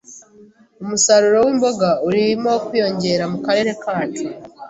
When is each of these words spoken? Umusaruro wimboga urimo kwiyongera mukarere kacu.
Umusaruro 0.81 1.37
wimboga 1.45 1.89
urimo 2.07 2.51
kwiyongera 2.67 3.23
mukarere 3.31 3.71
kacu. 3.83 4.25